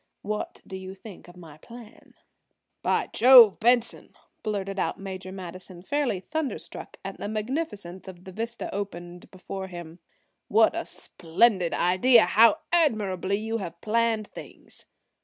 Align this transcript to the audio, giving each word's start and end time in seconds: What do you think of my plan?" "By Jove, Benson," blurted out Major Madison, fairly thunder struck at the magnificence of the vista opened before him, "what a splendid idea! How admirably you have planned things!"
What 0.23 0.63
do 0.65 0.75
you 0.75 0.95
think 0.95 1.27
of 1.27 1.37
my 1.37 1.59
plan?" 1.59 2.15
"By 2.81 3.11
Jove, 3.13 3.59
Benson," 3.59 4.15
blurted 4.41 4.79
out 4.79 4.99
Major 4.99 5.31
Madison, 5.31 5.83
fairly 5.83 6.19
thunder 6.19 6.57
struck 6.57 6.97
at 7.05 7.19
the 7.19 7.27
magnificence 7.29 8.07
of 8.07 8.23
the 8.23 8.31
vista 8.31 8.73
opened 8.73 9.29
before 9.29 9.67
him, 9.67 9.99
"what 10.47 10.75
a 10.75 10.85
splendid 10.85 11.75
idea! 11.75 12.25
How 12.25 12.61
admirably 12.71 13.37
you 13.37 13.59
have 13.59 13.79
planned 13.79 14.27
things!" 14.29 14.85